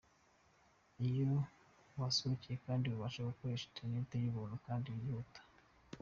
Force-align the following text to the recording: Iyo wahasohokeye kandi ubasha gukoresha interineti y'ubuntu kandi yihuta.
Iyo 1.07 1.31
wahasohokeye 1.97 2.57
kandi 2.65 2.83
ubasha 2.87 3.27
gukoresha 3.29 3.63
interineti 3.67 4.15
y'ubuntu 4.23 4.55
kandi 4.65 4.87
yihuta. 4.99 5.39